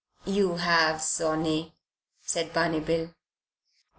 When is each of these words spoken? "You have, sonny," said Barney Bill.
"You 0.25 0.55
have, 0.55 0.99
sonny," 0.99 1.75
said 2.21 2.51
Barney 2.53 2.79
Bill. 2.79 3.13